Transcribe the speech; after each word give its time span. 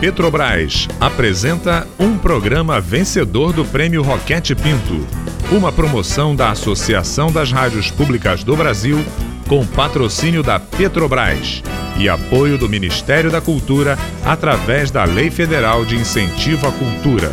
Petrobras 0.00 0.86
apresenta 1.00 1.84
um 1.98 2.16
programa 2.16 2.80
vencedor 2.80 3.52
do 3.52 3.64
Prêmio 3.64 4.00
Roquete 4.00 4.54
Pinto, 4.54 5.04
uma 5.50 5.72
promoção 5.72 6.36
da 6.36 6.52
Associação 6.52 7.32
das 7.32 7.50
Rádios 7.50 7.90
Públicas 7.90 8.44
do 8.44 8.56
Brasil 8.56 9.04
com 9.48 9.66
patrocínio 9.66 10.40
da 10.40 10.60
Petrobras 10.60 11.64
e 11.98 12.08
apoio 12.08 12.56
do 12.56 12.68
Ministério 12.68 13.28
da 13.28 13.40
Cultura 13.40 13.98
através 14.24 14.92
da 14.92 15.02
Lei 15.02 15.32
Federal 15.32 15.84
de 15.84 15.96
Incentivo 15.96 16.68
à 16.68 16.72
Cultura. 16.72 17.32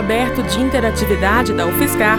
aberto 0.00 0.42
de 0.42 0.58
interatividade 0.60 1.52
da 1.52 1.66
UFSCar, 1.66 2.18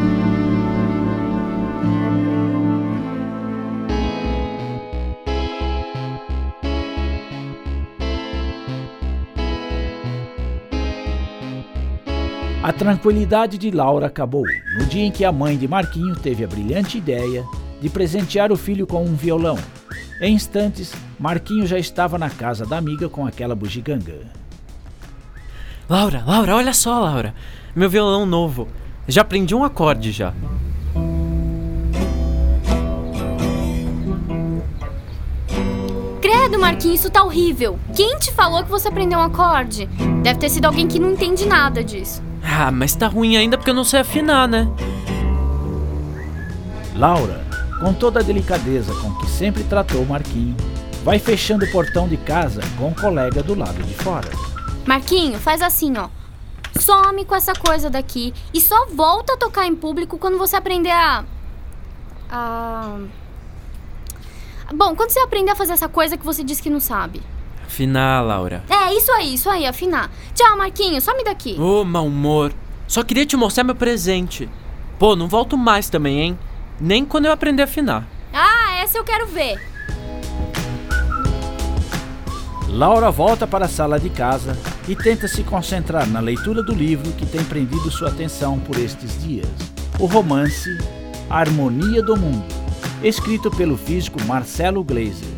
Tranquilidade 12.81 13.59
de 13.59 13.69
Laura 13.69 14.07
acabou 14.07 14.43
no 14.75 14.87
dia 14.87 15.05
em 15.05 15.11
que 15.11 15.23
a 15.23 15.31
mãe 15.31 15.55
de 15.55 15.67
Marquinho 15.67 16.15
teve 16.15 16.43
a 16.43 16.47
brilhante 16.47 16.97
ideia 16.97 17.45
de 17.79 17.87
presentear 17.91 18.51
o 18.51 18.57
filho 18.57 18.87
com 18.87 19.05
um 19.05 19.13
violão. 19.13 19.55
Em 20.19 20.33
instantes, 20.33 20.91
Marquinho 21.19 21.67
já 21.67 21.77
estava 21.77 22.17
na 22.17 22.27
casa 22.27 22.65
da 22.65 22.79
amiga 22.79 23.07
com 23.07 23.23
aquela 23.23 23.53
bugiganga. 23.53 24.21
Laura, 25.87 26.23
Laura, 26.25 26.55
olha 26.55 26.73
só, 26.73 26.99
Laura. 26.99 27.35
Meu 27.75 27.87
violão 27.87 28.25
novo. 28.25 28.67
Já 29.07 29.21
aprendi 29.21 29.53
um 29.53 29.63
acorde 29.63 30.11
já. 30.11 30.33
Credo, 36.19 36.57
Marquinhos, 36.57 37.01
isso 37.01 37.11
tá 37.11 37.23
horrível. 37.23 37.77
Quem 37.95 38.17
te 38.17 38.31
falou 38.31 38.63
que 38.63 38.71
você 38.71 38.87
aprendeu 38.87 39.19
um 39.19 39.23
acorde? 39.23 39.85
Deve 40.23 40.39
ter 40.39 40.49
sido 40.49 40.65
alguém 40.65 40.87
que 40.87 40.97
não 40.97 41.11
entende 41.11 41.45
nada 41.45 41.83
disso. 41.83 42.30
Ah, 42.53 42.69
mas 42.69 42.93
tá 42.93 43.07
ruim 43.07 43.37
ainda 43.37 43.57
porque 43.57 43.71
eu 43.71 43.73
não 43.73 43.83
sei 43.83 44.01
afinar, 44.01 44.47
né? 44.47 44.67
Laura, 46.95 47.43
com 47.79 47.93
toda 47.93 48.19
a 48.19 48.23
delicadeza 48.23 48.93
com 48.95 49.15
que 49.15 49.27
sempre 49.27 49.63
tratou 49.63 50.05
Marquinho, 50.05 50.55
vai 51.03 51.17
fechando 51.17 51.65
o 51.65 51.71
portão 51.71 52.07
de 52.07 52.17
casa 52.17 52.61
com 52.77 52.89
o 52.89 52.95
colega 52.95 53.41
do 53.41 53.55
lado 53.55 53.81
de 53.81 53.93
fora. 53.95 54.29
Marquinho, 54.85 55.39
faz 55.39 55.61
assim, 55.61 55.97
ó. 55.97 56.09
Some 56.77 57.25
com 57.25 57.35
essa 57.35 57.53
coisa 57.53 57.89
daqui 57.89 58.33
e 58.53 58.61
só 58.61 58.85
volta 58.87 59.33
a 59.33 59.37
tocar 59.37 59.65
em 59.65 59.75
público 59.75 60.17
quando 60.17 60.37
você 60.37 60.55
aprender 60.55 60.91
a. 60.91 61.23
a. 62.29 62.99
Bom, 64.73 64.95
quando 64.95 65.09
você 65.09 65.19
aprender 65.21 65.51
a 65.51 65.55
fazer 65.55 65.73
essa 65.73 65.89
coisa 65.89 66.17
que 66.17 66.25
você 66.25 66.43
disse 66.43 66.61
que 66.61 66.69
não 66.69 66.79
sabe. 66.79 67.23
Afinar, 67.71 68.21
Laura. 68.21 68.65
É, 68.69 68.93
isso 68.93 69.09
aí, 69.13 69.33
isso 69.33 69.49
aí, 69.49 69.65
afinar. 69.65 70.11
Tchau, 70.35 70.57
Marquinhos, 70.57 71.05
some 71.05 71.23
daqui. 71.23 71.55
Ô, 71.57 71.79
oh, 71.79 71.85
mau 71.85 72.05
humor. 72.05 72.51
Só 72.85 73.01
queria 73.01 73.25
te 73.25 73.37
mostrar 73.37 73.63
meu 73.63 73.73
presente. 73.73 74.49
Pô, 74.99 75.15
não 75.15 75.29
volto 75.29 75.57
mais 75.57 75.89
também, 75.89 76.19
hein? 76.19 76.39
Nem 76.81 77.05
quando 77.05 77.27
eu 77.27 77.31
aprender 77.31 77.61
a 77.61 77.65
afinar. 77.65 78.05
Ah, 78.33 78.75
essa 78.83 78.97
eu 78.97 79.05
quero 79.05 79.25
ver. 79.25 79.57
Laura 82.67 83.09
volta 83.09 83.47
para 83.47 83.67
a 83.67 83.69
sala 83.69 83.97
de 83.97 84.09
casa 84.09 84.57
e 84.85 84.93
tenta 84.93 85.29
se 85.29 85.41
concentrar 85.41 86.05
na 86.05 86.19
leitura 86.19 86.61
do 86.61 86.73
livro 86.73 87.09
que 87.13 87.25
tem 87.25 87.43
prendido 87.45 87.89
sua 87.89 88.09
atenção 88.09 88.59
por 88.59 88.77
estes 88.77 89.23
dias. 89.23 89.47
O 89.97 90.07
romance 90.07 90.77
A 91.29 91.39
Harmonia 91.39 92.03
do 92.03 92.17
Mundo, 92.17 92.53
escrito 93.01 93.49
pelo 93.49 93.77
físico 93.77 94.21
Marcelo 94.25 94.83
Gleiser 94.83 95.29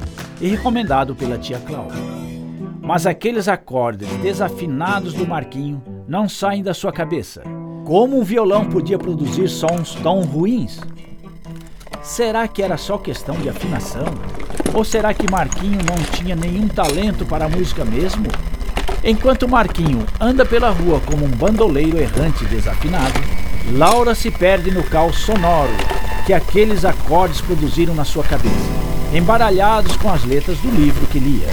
e 0.41 0.47
recomendado 0.47 1.13
pela 1.15 1.37
tia 1.37 1.59
Cláudia 1.59 2.12
mas 2.83 3.07
aqueles 3.07 3.47
acordes 3.47 4.09
desafinados 4.17 5.13
do 5.13 5.25
Marquinho 5.25 5.81
não 6.05 6.27
saem 6.27 6.61
da 6.61 6.73
sua 6.73 6.91
cabeça. 6.91 7.41
Como 7.85 8.19
um 8.19 8.23
violão 8.23 8.65
podia 8.65 8.99
produzir 8.99 9.47
sons 9.47 9.95
tão 10.03 10.21
ruins? 10.21 10.81
Será 12.01 12.45
que 12.45 12.61
era 12.61 12.75
só 12.75 12.97
questão 12.97 13.35
de 13.35 13.47
afinação? 13.47 14.05
Ou 14.73 14.83
será 14.83 15.13
que 15.13 15.31
Marquinho 15.31 15.79
não 15.85 15.95
tinha 16.11 16.35
nenhum 16.35 16.67
talento 16.67 17.25
para 17.25 17.45
a 17.45 17.49
música 17.49 17.85
mesmo? 17.85 18.25
Enquanto 19.01 19.47
Marquinho 19.47 20.05
anda 20.19 20.45
pela 20.45 20.69
rua 20.69 20.99
como 21.05 21.25
um 21.25 21.29
bandoleiro 21.29 21.97
errante 21.97 22.43
desafinado, 22.45 23.13
Laura 23.71 24.13
se 24.13 24.29
perde 24.29 24.71
no 24.71 24.83
caos 24.83 25.19
sonoro 25.19 25.71
que 26.25 26.33
aqueles 26.33 26.83
acordes 26.83 27.39
produziram 27.39 27.95
na 27.95 28.03
sua 28.03 28.23
cabeça, 28.23 28.53
embaralhados 29.13 29.95
com 29.97 30.11
as 30.11 30.23
letras 30.25 30.57
do 30.57 30.69
livro 30.69 31.07
que 31.07 31.19
lia. 31.19 31.47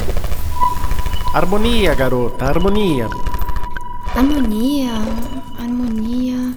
Harmonia, 1.33 1.95
garota, 1.95 2.45
harmonia. 2.45 3.09
Harmonia, 4.17 4.91
harmonia. 5.61 6.55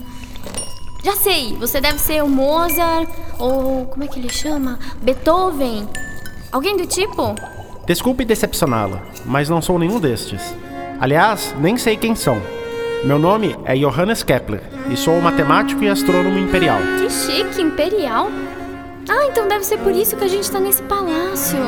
Já 1.04 1.16
sei, 1.16 1.56
você 1.60 1.80
deve 1.80 2.00
ser 2.00 2.24
o 2.24 2.28
Mozart 2.28 3.08
ou 3.38 3.86
como 3.86 4.04
é 4.04 4.08
que 4.08 4.20
ele 4.20 4.30
chama? 4.30 4.80
Beethoven. 5.00 5.88
Alguém 6.52 6.76
do 6.76 6.88
tipo? 6.88 7.36
Desculpe 7.86 8.26
decepcioná-la, 8.26 9.04
mas 9.24 9.48
não 9.48 9.62
sou 9.62 9.78
nenhum 9.78 10.00
destes. 10.00 10.56
Aliás, 11.00 11.54
nem 11.60 11.78
sei 11.78 11.96
quem 11.96 12.16
são. 12.16 12.42
Meu 13.04 13.20
nome 13.20 13.56
é 13.66 13.76
Johannes 13.76 14.24
Kepler 14.24 14.64
e 14.90 14.98
sou 14.98 15.22
matemático 15.22 15.84
e 15.84 15.88
astrônomo 15.90 16.40
imperial. 16.40 16.80
Que 16.98 17.12
chique, 17.12 17.62
imperial. 17.62 18.28
Ah, 19.08 19.28
então 19.30 19.48
deve 19.48 19.66
ser 19.66 19.78
por 19.78 19.92
isso 19.92 20.16
que 20.16 20.24
a 20.24 20.28
gente 20.28 20.46
está 20.46 20.60
nesse 20.60 20.82
palácio. 20.82 21.60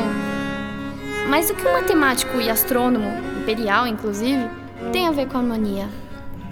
Mas 1.30 1.50
o 1.50 1.56
que 1.56 1.68
um 1.68 1.74
matemático 1.74 2.40
e 2.40 2.50
astrônomo, 2.50 3.09
imperial 3.40 3.88
inclusive, 3.88 4.47
tem 4.91 5.08
a 5.08 5.12
ver 5.12 5.28
com 5.28 5.38
a 5.38 5.41
harmonia? 5.41 5.88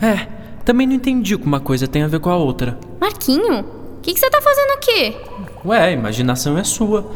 É, 0.02 0.28
também 0.66 0.88
não 0.88 0.96
entendi 0.96 1.36
o 1.36 1.40
que 1.40 1.46
uma 1.46 1.60
coisa 1.60 1.88
tem 1.88 2.04
a 2.04 2.08
ver 2.08 2.20
com 2.20 2.30
a 2.30 2.36
outra. 2.36 2.80
Marquinho, 3.00 3.60
o 3.60 4.02
que, 4.02 4.14
que 4.14 4.20
você 4.20 4.30
tá 4.30 4.42
fazendo 4.42 4.72
aqui? 4.72 5.18
Ué, 5.66 5.84
a 5.84 5.92
imaginação 5.92 6.58
é 6.58 6.64
sua. 6.64 7.10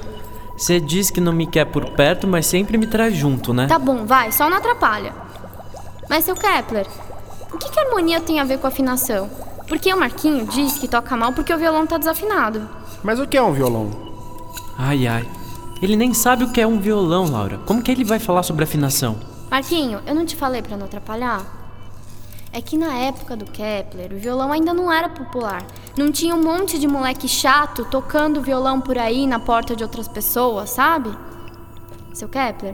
Você 0.58 0.80
diz 0.80 1.12
que 1.12 1.22
não 1.22 1.34
me 1.34 1.46
quer 1.46 1.66
por 1.66 1.92
perto, 1.92 2.28
mas 2.28 2.46
sempre 2.46 2.78
me 2.78 2.88
traz 2.88 3.16
junto, 3.16 3.54
né? 3.54 3.68
Tá 3.68 3.78
bom, 3.78 4.06
vai, 4.06 4.32
só 4.32 4.50
não 4.50 4.58
atrapalha. 4.58 5.14
Mas, 6.10 6.26
seu 6.26 6.36
Kepler, 6.36 6.88
o 7.54 7.58
que, 7.58 7.70
que 7.70 7.80
a 7.80 7.84
harmonia 7.84 8.22
tem 8.22 8.40
a 8.40 8.44
ver 8.44 8.58
com 8.58 8.68
a 8.68 8.70
afinação? 8.70 9.30
Porque 9.68 9.94
o 9.94 10.00
Marquinho 10.00 10.46
diz 10.46 10.78
que 10.78 10.88
toca 10.88 11.16
mal 11.18 11.34
porque 11.34 11.54
o 11.54 11.58
violão 11.58 11.86
tá 11.86 11.98
desafinado. 11.98 12.68
Mas 13.04 13.20
o 13.20 13.28
que 13.28 13.38
é 13.38 13.42
um 13.42 13.52
violão? 13.52 13.90
Ai, 14.78 15.06
ai. 15.08 15.28
Ele 15.82 15.96
nem 15.96 16.14
sabe 16.14 16.44
o 16.44 16.52
que 16.52 16.60
é 16.60 16.66
um 16.66 16.80
violão, 16.80 17.30
Laura. 17.30 17.60
Como 17.60 17.84
que 17.84 17.92
ele 17.92 18.04
vai 18.04 18.18
falar 18.18 18.42
sobre 18.42 18.64
afinação? 18.64 19.18
Marquinho, 19.50 20.02
eu 20.08 20.16
não 20.16 20.26
te 20.26 20.36
falei 20.36 20.62
para 20.62 20.76
não 20.76 20.86
atrapalhar? 20.86 21.46
É 22.52 22.62
que 22.62 22.78
na 22.78 22.96
época 22.96 23.36
do 23.36 23.46
Kepler, 23.46 24.12
o 24.12 24.18
violão 24.18 24.52
ainda 24.52 24.74
não 24.74 24.92
era 24.92 25.08
popular. 25.08 25.64
Não 25.96 26.12
tinha 26.12 26.34
um 26.34 26.42
monte 26.42 26.80
de 26.80 26.88
moleque 26.88 27.28
chato 27.28 27.86
tocando 27.86 28.42
violão 28.42 28.82
por 28.82 28.98
aí 28.98 29.28
na 29.28 29.40
porta 29.40 29.76
de 29.76 29.84
outras 29.84 30.08
pessoas, 30.08 30.72
sabe? 30.72 31.16
Seu 32.14 32.28
Kepler, 32.28 32.74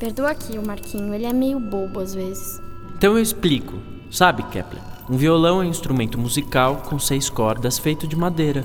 perdoa 0.00 0.30
aqui 0.30 0.58
o 0.58 0.66
Marquinho, 0.66 1.14
ele 1.14 1.26
é 1.26 1.32
meio 1.32 1.60
bobo 1.60 2.00
às 2.00 2.14
vezes. 2.14 2.60
Então 2.96 3.12
eu 3.12 3.22
explico. 3.22 3.74
Sabe, 4.10 4.42
Kepler? 4.44 4.82
Um 5.08 5.16
violão 5.16 5.60
é 5.60 5.66
um 5.66 5.68
instrumento 5.68 6.18
musical 6.18 6.82
com 6.88 6.98
seis 6.98 7.30
cordas 7.30 7.78
feito 7.78 8.08
de 8.08 8.16
madeira. 8.16 8.64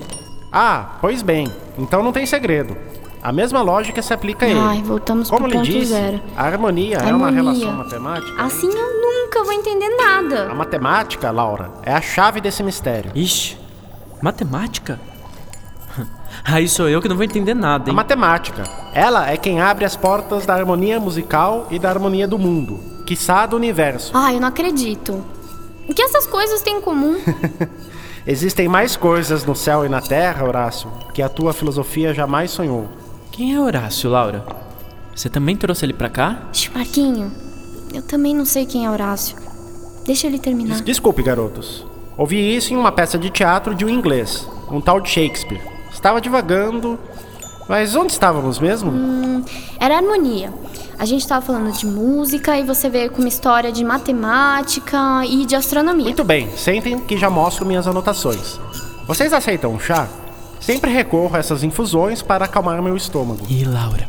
Ah, 0.50 0.98
pois 1.00 1.22
bem. 1.22 1.46
Então 1.78 2.02
não 2.02 2.12
tem 2.12 2.26
segredo. 2.26 2.76
A 3.22 3.32
mesma 3.32 3.60
lógica 3.60 4.00
se 4.00 4.12
aplica 4.14 4.46
a 4.46 4.48
ele. 4.48 4.58
Ai, 4.58 4.82
voltamos 4.82 5.28
Como 5.28 5.44
pro 5.48 5.52
ponto 5.58 5.66
lhe 5.66 5.72
disse, 5.80 5.92
zero. 5.92 6.20
a 6.36 6.42
harmonia, 6.44 6.96
Harmonia. 6.98 7.12
é 7.12 7.14
uma 7.16 7.30
relação 7.30 7.72
matemática. 7.72 8.42
Assim 8.42 8.68
eu 8.68 9.00
nunca 9.00 9.44
vou 9.44 9.52
entender 9.52 9.88
nada. 9.96 10.50
A 10.50 10.54
matemática, 10.54 11.30
Laura, 11.30 11.70
é 11.82 11.92
a 11.92 12.00
chave 12.00 12.40
desse 12.40 12.62
mistério. 12.62 13.10
Ixi, 13.14 13.58
matemática? 14.22 14.98
Aí 16.44 16.66
sou 16.68 16.88
eu 16.88 17.02
que 17.02 17.08
não 17.08 17.16
vou 17.16 17.24
entender 17.24 17.52
nada, 17.54 17.84
A 17.86 17.88
hein? 17.90 17.94
matemática, 17.96 18.62
ela 18.94 19.30
é 19.30 19.36
quem 19.36 19.60
abre 19.60 19.84
as 19.84 19.96
portas 19.96 20.46
da 20.46 20.54
harmonia 20.54 20.98
musical 20.98 21.66
e 21.70 21.78
da 21.78 21.90
harmonia 21.90 22.26
do 22.26 22.38
mundo, 22.38 22.80
quiçá 23.06 23.44
do 23.44 23.56
universo. 23.56 24.12
Ai, 24.14 24.36
eu 24.36 24.40
não 24.40 24.48
acredito. 24.48 25.22
O 25.88 25.92
que 25.94 26.00
essas 26.02 26.26
coisas 26.26 26.62
têm 26.62 26.78
em 26.78 26.80
comum? 26.80 27.18
Existem 28.26 28.68
mais 28.68 28.96
coisas 28.96 29.44
no 29.44 29.54
céu 29.56 29.84
e 29.84 29.88
na 29.88 30.00
terra, 30.00 30.46
Horácio, 30.46 30.90
que 31.12 31.20
a 31.22 31.28
tua 31.28 31.52
filosofia 31.52 32.14
jamais 32.14 32.50
sonhou. 32.50 32.88
Quem 33.40 33.54
é 33.54 33.58
Horácio, 33.58 34.10
Laura? 34.10 34.44
Você 35.16 35.30
também 35.30 35.56
trouxe 35.56 35.86
ele 35.86 35.94
pra 35.94 36.10
cá? 36.10 36.42
Marquinho, 36.74 37.32
eu 37.90 38.02
também 38.02 38.34
não 38.34 38.44
sei 38.44 38.66
quem 38.66 38.84
é 38.84 38.90
Horácio. 38.90 39.34
Deixa 40.04 40.26
ele 40.26 40.38
terminar. 40.38 40.74
Des- 40.74 40.84
Desculpe, 40.84 41.22
garotos. 41.22 41.86
Ouvi 42.18 42.54
isso 42.54 42.74
em 42.74 42.76
uma 42.76 42.92
peça 42.92 43.16
de 43.18 43.30
teatro 43.30 43.74
de 43.74 43.82
um 43.82 43.88
inglês, 43.88 44.46
um 44.70 44.78
tal 44.78 45.00
de 45.00 45.08
Shakespeare. 45.08 45.58
Estava 45.90 46.20
divagando. 46.20 46.98
Mas 47.66 47.96
onde 47.96 48.12
estávamos 48.12 48.58
mesmo? 48.58 48.90
Hum, 48.90 49.42
era 49.80 49.96
harmonia. 49.96 50.52
A 50.98 51.06
gente 51.06 51.22
estava 51.22 51.40
falando 51.40 51.72
de 51.72 51.86
música 51.86 52.58
e 52.58 52.62
você 52.62 52.90
veio 52.90 53.10
com 53.10 53.20
uma 53.22 53.28
história 53.28 53.72
de 53.72 53.82
matemática 53.82 55.24
e 55.24 55.46
de 55.46 55.56
astronomia. 55.56 56.04
Muito 56.04 56.24
bem, 56.24 56.54
sentem 56.58 56.98
que 57.00 57.16
já 57.16 57.30
mostro 57.30 57.64
minhas 57.64 57.86
anotações. 57.86 58.60
Vocês 59.06 59.32
aceitam 59.32 59.72
um 59.72 59.80
chá? 59.80 60.06
Sempre 60.60 60.90
recorro 60.92 61.34
a 61.34 61.38
essas 61.38 61.62
infusões 61.62 62.22
para 62.22 62.44
acalmar 62.44 62.82
meu 62.82 62.96
estômago. 62.96 63.46
Ih, 63.48 63.64
Laura, 63.64 64.06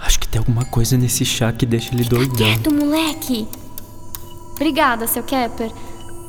acho 0.00 0.18
que 0.18 0.26
tem 0.26 0.38
alguma 0.38 0.64
coisa 0.64 0.96
nesse 0.96 1.24
chá 1.24 1.52
que 1.52 1.66
deixa 1.66 1.94
ele 1.94 2.04
doidão. 2.04 2.36
Quieto, 2.36 2.72
moleque! 2.72 3.46
Obrigada, 4.54 5.06
seu 5.06 5.22
Kepper. 5.22 5.70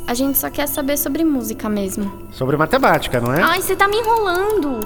A 0.06 0.14
gente 0.14 0.38
só 0.38 0.50
quer 0.50 0.68
saber 0.68 0.98
sobre 0.98 1.24
música 1.24 1.70
mesmo. 1.70 2.12
Sobre 2.32 2.58
matemática, 2.58 3.22
não 3.22 3.34
é? 3.34 3.42
Ai, 3.42 3.62
você 3.62 3.76
tá 3.76 3.88
me 3.88 3.98
enrolando! 3.98 4.80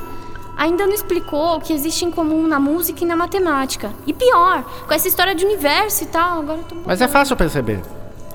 Ainda 0.55 0.85
não 0.85 0.93
explicou 0.93 1.57
o 1.57 1.61
que 1.61 1.73
existe 1.73 2.03
em 2.03 2.11
comum 2.11 2.47
na 2.47 2.59
música 2.59 3.03
e 3.03 3.07
na 3.07 3.15
matemática. 3.15 3.91
E 4.05 4.13
pior, 4.13 4.63
com 4.87 4.93
essa 4.93 5.07
história 5.07 5.35
de 5.35 5.45
universo 5.45 6.03
e 6.03 6.07
tal, 6.07 6.39
agora 6.39 6.59
eu 6.59 6.63
tô. 6.63 6.75
Mas 6.85 7.01
é 7.01 7.07
fácil 7.07 7.35
perceber. 7.35 7.81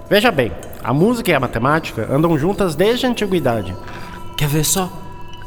Veja 0.08 0.30
bem, 0.30 0.52
a 0.84 0.92
música 0.92 1.30
e 1.30 1.34
a 1.34 1.40
matemática 1.40 2.08
andam 2.12 2.38
juntas 2.38 2.74
desde 2.74 3.06
a 3.06 3.08
antiguidade. 3.08 3.76
Quer 4.36 4.48
ver 4.48 4.64
só? 4.64 5.01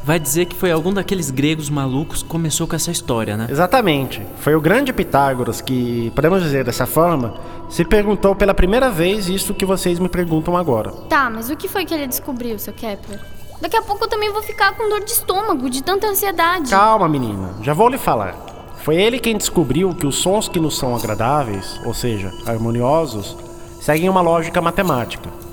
Vai 0.06 0.20
dizer 0.20 0.46
que 0.46 0.56
foi 0.56 0.72
algum 0.72 0.94
daqueles 0.94 1.32
gregos 1.32 1.68
malucos 1.68 2.22
que 2.22 2.30
começou 2.30 2.68
com 2.68 2.76
essa 2.76 2.92
história, 2.92 3.36
né? 3.36 3.48
Exatamente. 3.50 4.22
Foi 4.38 4.54
o 4.54 4.62
grande 4.62 4.94
Pitágoras 4.94 5.62
que, 5.62 6.12
podemos 6.14 6.44
dizer 6.44 6.64
dessa 6.64 6.86
forma, 6.86 7.34
se 7.72 7.84
perguntou 7.84 8.36
pela 8.36 8.54
primeira 8.54 8.92
vez 8.92 9.28
isso 9.28 9.52
que 9.52 9.66
vocês 9.66 9.98
me 9.98 10.08
perguntam 10.08 10.56
agora. 10.56 10.92
Tá, 11.10 11.28
mas 11.28 11.50
o 11.50 11.56
que 11.56 11.68
foi 11.68 11.86
que 11.86 11.94
ele 11.96 12.06
descobriu, 12.06 12.60
seu 12.60 12.72
Kepler? 12.72 13.20
Daqui 13.60 13.76
a 13.76 13.82
pouco 13.82 14.04
eu 14.04 14.08
também 14.08 14.32
vou 14.32 14.44
ficar 14.44 14.76
com 14.76 14.88
dor 14.88 15.04
de 15.04 15.10
estômago, 15.10 15.68
de 15.72 15.82
tanta 15.82 16.06
ansiedade. 16.06 16.70
Calma, 16.70 17.10
menina, 17.10 17.56
já 17.64 17.74
vou 17.74 17.90
lhe 17.90 17.98
falar. 17.98 18.36
Foi 18.84 18.96
ele 18.96 19.18
quem 19.18 19.36
descobriu 19.36 19.96
que 19.96 20.06
os 20.06 20.18
sons 20.18 20.48
que 20.48 20.60
nos 20.60 20.78
são 20.78 20.96
agradáveis, 20.96 21.82
ou 21.84 21.96
seja, 21.96 22.32
harmoniosos, 22.46 23.36
seguem 23.82 24.08
uma 24.08 24.22
lógica 24.22 24.62
matemática. 24.62 25.45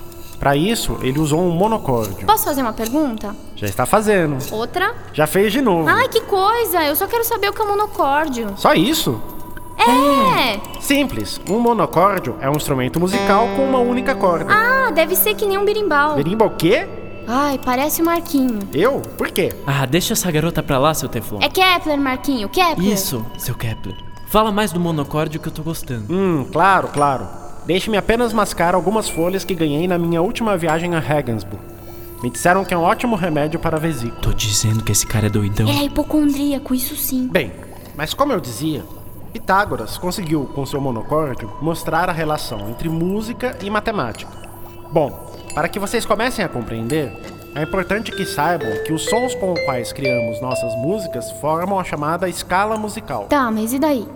Para 0.42 0.56
isso, 0.56 0.98
ele 1.02 1.20
usou 1.20 1.40
um 1.40 1.50
monocórdio. 1.50 2.26
Posso 2.26 2.46
fazer 2.46 2.62
uma 2.62 2.72
pergunta? 2.72 3.32
Já 3.54 3.68
está 3.68 3.86
fazendo. 3.86 4.38
Outra? 4.50 4.92
Já 5.12 5.24
fez 5.24 5.52
de 5.52 5.60
novo. 5.62 5.88
Ai, 5.88 6.08
que 6.08 6.20
coisa! 6.22 6.82
Eu 6.82 6.96
só 6.96 7.06
quero 7.06 7.22
saber 7.22 7.48
o 7.48 7.52
que 7.52 7.62
é 7.62 7.64
monocórdio. 7.64 8.48
Só 8.56 8.74
isso? 8.74 9.22
É! 9.78 10.80
Simples. 10.80 11.40
Um 11.48 11.60
monocórdio 11.60 12.34
é 12.40 12.50
um 12.50 12.56
instrumento 12.56 12.98
musical 12.98 13.46
com 13.54 13.64
uma 13.64 13.78
única 13.78 14.16
corda. 14.16 14.52
Ah, 14.52 14.90
deve 14.90 15.14
ser 15.14 15.36
que 15.36 15.46
nem 15.46 15.56
um 15.56 15.64
berimbau. 15.64 16.16
Berimbau 16.16 16.48
o 16.48 16.56
quê? 16.56 16.88
Ai, 17.28 17.60
parece 17.64 18.02
o 18.02 18.04
Marquinho. 18.04 18.58
Eu? 18.74 19.00
Por 19.16 19.30
quê? 19.30 19.52
Ah, 19.64 19.86
deixa 19.86 20.12
essa 20.12 20.28
garota 20.28 20.60
pra 20.60 20.76
lá, 20.76 20.92
seu 20.92 21.08
Teflon. 21.08 21.38
É 21.40 21.48
Kepler, 21.48 22.00
Marquinho, 22.00 22.48
Kepler. 22.48 22.92
Isso, 22.92 23.24
seu 23.38 23.54
Kepler. 23.54 23.94
Fala 24.26 24.50
mais 24.50 24.72
do 24.72 24.80
monocórdio 24.80 25.40
que 25.40 25.46
eu 25.46 25.52
tô 25.52 25.62
gostando. 25.62 26.12
Hum, 26.12 26.44
claro, 26.50 26.88
claro. 26.88 27.28
Deixe-me 27.64 27.96
apenas 27.96 28.32
mascar 28.32 28.74
algumas 28.74 29.08
folhas 29.08 29.44
que 29.44 29.54
ganhei 29.54 29.86
na 29.86 29.98
minha 29.98 30.20
última 30.20 30.56
viagem 30.56 30.94
a 30.94 30.98
Regensburg. 30.98 31.64
Me 32.22 32.30
disseram 32.30 32.64
que 32.64 32.72
é 32.72 32.76
um 32.76 32.82
ótimo 32.82 33.16
remédio 33.16 33.58
para 33.58 33.76
a 33.76 33.80
vesícula. 33.80 34.20
Tô 34.20 34.32
dizendo 34.32 34.82
que 34.82 34.92
esse 34.92 35.06
cara 35.06 35.26
é 35.26 35.30
doidão. 35.30 35.68
Ele 35.68 35.78
é 35.78 35.84
hipocondríaco, 35.84 36.74
isso 36.74 36.96
sim. 36.96 37.28
Bem, 37.28 37.52
mas 37.96 38.14
como 38.14 38.32
eu 38.32 38.40
dizia, 38.40 38.84
Pitágoras 39.32 39.96
conseguiu, 39.96 40.44
com 40.54 40.66
seu 40.66 40.80
monocórdio, 40.80 41.50
mostrar 41.60 42.08
a 42.08 42.12
relação 42.12 42.68
entre 42.68 42.88
música 42.88 43.56
e 43.62 43.70
matemática. 43.70 44.30
Bom, 44.92 45.10
para 45.54 45.68
que 45.68 45.78
vocês 45.78 46.04
comecem 46.04 46.44
a 46.44 46.48
compreender, 46.48 47.12
é 47.54 47.62
importante 47.62 48.12
que 48.12 48.24
saibam 48.24 48.70
que 48.84 48.92
os 48.92 49.04
sons 49.04 49.34
com 49.34 49.52
os 49.52 49.60
quais 49.64 49.92
criamos 49.92 50.40
nossas 50.40 50.74
músicas 50.76 51.30
formam 51.32 51.78
a 51.78 51.84
chamada 51.84 52.28
escala 52.28 52.76
musical. 52.76 53.24
Tá, 53.24 53.50
mas 53.50 53.72
e 53.72 53.78
daí? 53.78 54.06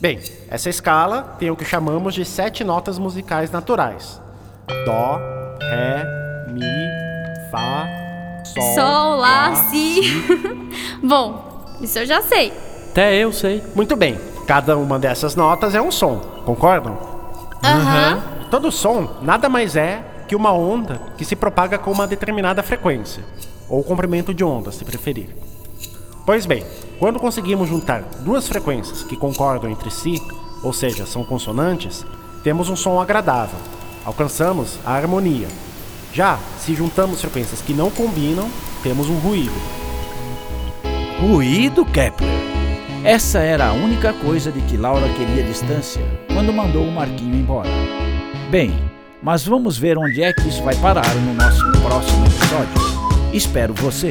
Bem, 0.00 0.20
essa 0.48 0.70
escala 0.70 1.34
tem 1.40 1.50
o 1.50 1.56
que 1.56 1.64
chamamos 1.64 2.14
de 2.14 2.24
sete 2.24 2.62
notas 2.62 3.00
musicais 3.00 3.50
naturais: 3.50 4.20
Dó, 4.84 5.18
Ré, 5.60 6.04
Mi, 6.52 7.50
Fá, 7.50 7.88
Sol, 8.44 8.74
Sol 8.74 9.16
Lá, 9.16 9.54
Si. 9.56 10.02
Bom, 11.02 11.66
isso 11.80 11.98
eu 11.98 12.06
já 12.06 12.22
sei. 12.22 12.52
Até 12.90 13.16
eu 13.16 13.32
sei. 13.32 13.60
Muito 13.74 13.96
bem, 13.96 14.16
cada 14.46 14.76
uma 14.76 15.00
dessas 15.00 15.34
notas 15.34 15.74
é 15.74 15.82
um 15.82 15.90
som, 15.90 16.18
concordam? 16.44 16.96
Aham. 17.64 18.22
Todo 18.52 18.70
som 18.70 19.18
nada 19.20 19.48
mais 19.48 19.74
é 19.74 20.04
que 20.28 20.36
uma 20.36 20.52
onda 20.52 21.00
que 21.16 21.24
se 21.24 21.34
propaga 21.34 21.76
com 21.76 21.90
uma 21.90 22.06
determinada 22.06 22.62
frequência, 22.62 23.24
ou 23.68 23.82
comprimento 23.82 24.32
de 24.32 24.44
onda, 24.44 24.70
se 24.70 24.84
preferir. 24.84 25.34
Pois 26.24 26.46
bem, 26.46 26.64
quando 26.98 27.20
conseguimos 27.20 27.68
juntar 27.68 28.02
duas 28.20 28.48
frequências 28.48 29.02
que 29.02 29.16
concordam 29.16 29.70
entre 29.70 29.90
si, 29.90 30.20
ou 30.62 30.72
seja, 30.72 31.06
são 31.06 31.22
consonantes, 31.22 32.04
temos 32.42 32.68
um 32.68 32.76
som 32.76 33.00
agradável. 33.00 33.58
Alcançamos 34.04 34.78
a 34.84 34.92
harmonia. 34.92 35.48
Já 36.12 36.38
se 36.58 36.74
juntamos 36.74 37.20
frequências 37.20 37.60
que 37.60 37.72
não 37.72 37.90
combinam, 37.90 38.48
temos 38.82 39.08
um 39.08 39.18
ruído. 39.18 39.52
Ruído, 41.20 41.84
Kepler. 41.84 42.30
Essa 43.04 43.38
era 43.38 43.68
a 43.68 43.72
única 43.72 44.12
coisa 44.12 44.50
de 44.50 44.60
que 44.62 44.76
Laura 44.76 45.08
queria 45.10 45.44
distância 45.44 46.02
quando 46.32 46.52
mandou 46.52 46.84
o 46.84 46.92
Marquinho 46.92 47.36
embora. 47.36 47.70
Bem, 48.50 48.72
mas 49.22 49.46
vamos 49.46 49.78
ver 49.78 49.96
onde 49.96 50.22
é 50.22 50.32
que 50.32 50.48
isso 50.48 50.62
vai 50.62 50.74
parar 50.76 51.14
no 51.14 51.34
nosso 51.34 51.64
próximo 51.80 52.26
episódio. 52.26 53.32
Espero 53.32 53.72
você! 53.74 54.10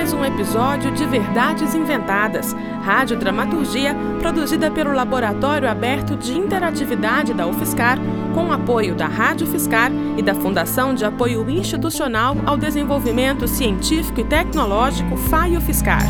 Mais 0.00 0.14
um 0.14 0.24
episódio 0.24 0.90
de 0.92 1.04
Verdades 1.04 1.74
Inventadas, 1.74 2.56
rádio 2.82 3.18
dramaturgia 3.18 3.94
produzida 4.18 4.70
pelo 4.70 4.94
Laboratório 4.94 5.68
Aberto 5.68 6.16
de 6.16 6.32
Interatividade 6.32 7.34
da 7.34 7.46
UFSCar, 7.46 7.98
com 8.32 8.50
apoio 8.50 8.94
da 8.94 9.06
Rádio 9.06 9.46
Fiscar 9.46 9.92
e 10.16 10.22
da 10.22 10.34
Fundação 10.34 10.94
de 10.94 11.04
Apoio 11.04 11.50
Institucional 11.50 12.34
ao 12.46 12.56
Desenvolvimento 12.56 13.46
Científico 13.46 14.22
e 14.22 14.24
Tecnológico 14.24 15.18
FAIO 15.18 15.60
Fiscar. 15.60 16.00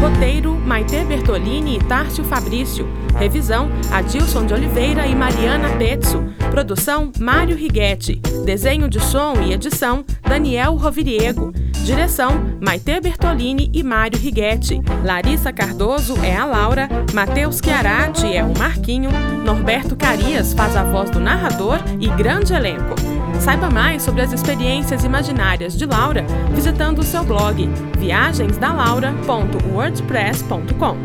Roteiro: 0.00 0.56
Maite 0.66 1.04
Bertolini 1.04 1.76
e 1.76 1.84
Tárcio 1.84 2.24
Fabrício. 2.24 2.88
Revisão: 3.16 3.70
Adilson 3.92 4.44
de 4.46 4.52
Oliveira 4.52 5.06
e 5.06 5.14
Mariana 5.14 5.68
Petzo. 5.78 6.24
Produção: 6.50 7.12
Mário 7.20 7.56
Righetti. 7.56 8.20
Desenho 8.44 8.88
de 8.88 8.98
som 8.98 9.34
e 9.40 9.52
edição: 9.52 10.04
Daniel 10.28 10.74
Roviriego. 10.74 11.52
Direção: 11.84 12.58
Maite 12.62 12.98
Bertolini 12.98 13.70
e 13.72 13.82
Mário 13.82 14.18
Righetti. 14.18 14.80
Larissa 15.04 15.52
Cardoso 15.52 16.16
é 16.24 16.34
a 16.34 16.46
Laura. 16.46 16.88
Matheus 17.12 17.60
Chiarati 17.62 18.34
é 18.34 18.42
o 18.42 18.58
Marquinho. 18.58 19.10
Norberto 19.44 19.94
Carias 19.94 20.54
faz 20.54 20.74
a 20.76 20.82
voz 20.82 21.10
do 21.10 21.20
narrador 21.20 21.78
e 22.00 22.08
grande 22.08 22.54
elenco. 22.54 22.94
Saiba 23.38 23.68
mais 23.68 24.02
sobre 24.02 24.22
as 24.22 24.32
experiências 24.32 25.04
imaginárias 25.04 25.76
de 25.76 25.84
Laura 25.84 26.24
visitando 26.54 27.00
o 27.00 27.04
seu 27.04 27.22
blog 27.22 27.68
viagensdalaura.wordpress.com. 27.98 30.96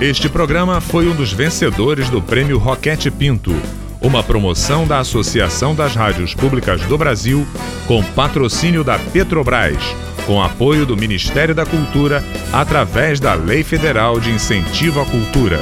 Este 0.00 0.28
programa 0.28 0.80
foi 0.80 1.08
um 1.08 1.14
dos 1.14 1.32
vencedores 1.32 2.08
do 2.08 2.22
Prêmio 2.22 2.56
Roquete 2.56 3.10
Pinto, 3.10 3.52
uma 4.00 4.22
promoção 4.22 4.86
da 4.86 4.98
Associação 4.98 5.74
das 5.74 5.94
Rádios 5.94 6.34
Públicas 6.34 6.80
do 6.82 6.96
Brasil, 6.96 7.46
com 7.86 8.02
patrocínio 8.02 8.82
da 8.82 8.98
Petrobras, 8.98 9.82
com 10.26 10.42
apoio 10.42 10.86
do 10.86 10.96
Ministério 10.96 11.54
da 11.54 11.66
Cultura, 11.66 12.24
através 12.52 13.20
da 13.20 13.34
Lei 13.34 13.62
Federal 13.62 14.18
de 14.18 14.30
Incentivo 14.30 15.00
à 15.00 15.04
Cultura. 15.04 15.60